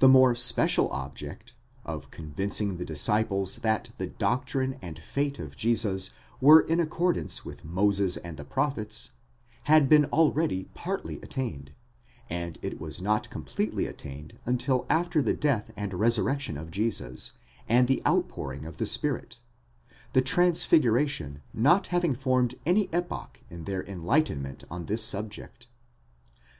The 0.00 0.08
more 0.08 0.34
special 0.34 0.90
object, 0.90 1.54
of 1.84 2.10
convincing 2.10 2.76
the 2.76 2.84
disciples 2.84 3.58
that 3.58 3.92
the 3.98 4.08
doctrine 4.08 4.76
and 4.82 4.98
fate 4.98 5.38
of 5.38 5.54
Jesus 5.56 6.10
were 6.40 6.62
in 6.62 6.80
accordance 6.80 7.44
with 7.44 7.64
Moses 7.64 8.16
and 8.16 8.36
the 8.36 8.44
prophets, 8.44 9.12
had 9.70 9.88
been 9.88 10.06
already 10.06 10.64
partly 10.74 11.20
attained; 11.22 11.70
and 12.28 12.58
it 12.62 12.80
was 12.80 13.00
not 13.00 13.30
completely 13.30 13.86
attained 13.86 14.36
until 14.44 14.86
after 14.90 15.22
the 15.22 15.34
death 15.34 15.72
and 15.76 15.94
resurrection 15.94 16.56
of 16.56 16.72
Jesus, 16.72 17.30
and 17.68 17.86
the 17.86 18.02
outpouring 18.04 18.64
of 18.64 18.78
the 18.78 18.86
Spirit: 18.86 19.38
the 20.14 20.20
transfiguration 20.20 21.42
not 21.52 21.86
having 21.86 22.16
formed 22.16 22.56
any 22.66 22.88
epoch 22.92 23.40
in 23.50 23.62
their 23.66 23.88
en 23.88 24.02
lightenment 24.02 24.64
on 24.68 24.86
this 24.86 25.04
subject. 25.04 25.68